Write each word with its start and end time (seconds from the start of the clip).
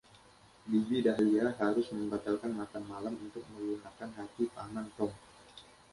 Bibi 0.69 0.97
Dahlia 1.07 1.47
harus 1.61 1.87
membatalkan 1.95 2.51
makan 2.59 2.83
malam 2.91 3.13
untuk 3.25 3.43
melunakkan 3.53 4.09
hati 4.17 4.43
Paman 4.55 4.87
Tom. 4.97 5.11